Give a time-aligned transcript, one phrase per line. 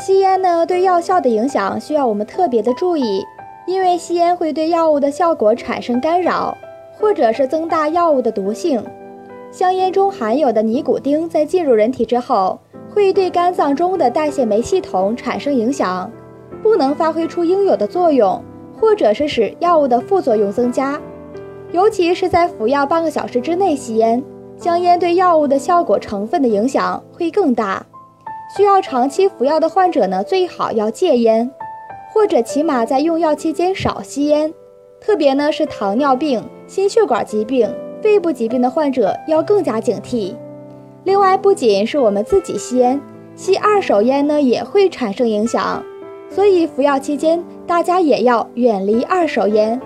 [0.00, 3.22] 吸烟呢，对药效的影响需要我们特别的注意，
[3.66, 6.56] 因为吸烟会对药物的效果产生干扰，
[6.98, 8.82] 或者是增大药物的毒性。
[9.52, 12.58] 香烟中含有的尼古丁在进入人体之后，
[12.94, 16.10] 会对肝脏中的代谢酶系统产生影响，
[16.62, 18.42] 不能发挥出应有的作用，
[18.80, 20.98] 或者是使药物的副作用增加。
[21.72, 24.22] 尤其是在服药半个小时之内吸烟，
[24.56, 27.84] 香烟对药物的效果成分的影响会更大。
[28.56, 31.48] 需要长期服药的患者呢，最好要戒烟，
[32.12, 34.52] 或者起码在用药期间少吸烟。
[35.00, 40.34] 特别呢是糖尿病、心血管疾病、肺部疾病的患者要更加警惕。
[41.04, 43.00] 另外，不仅是我们自己吸烟，
[43.36, 45.82] 吸二手烟呢也会产生影响，
[46.28, 49.80] 所以服药期间大家也要远离二手烟。